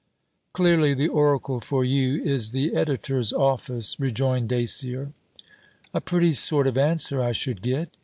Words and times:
'Clearly 0.53 0.95
the 0.95 1.07
oracle 1.09 1.59
for 1.59 1.85
you 1.85 2.19
is 2.23 2.49
the 2.49 2.73
Editor's 2.75 3.31
office,' 3.31 3.99
rejoined 3.99 4.49
Dacier. 4.49 5.13
'A 5.93 6.01
pretty 6.01 6.33
sort 6.33 6.65
of 6.65 6.75
answer 6.75 7.21
I 7.21 7.33
should 7.33 7.61
get.' 7.61 7.95